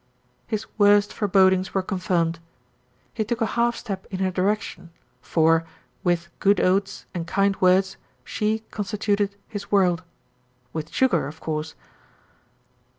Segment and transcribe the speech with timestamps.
[0.47, 2.39] His worst forebodings were confirmed.
[3.13, 4.89] He took a half step in her direction;
[5.21, 5.63] for,
[6.03, 10.01] with good oats and kind words, she constituted his world
[10.73, 11.75] with sugar, of course.